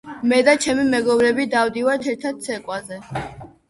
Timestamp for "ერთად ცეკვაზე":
2.17-3.05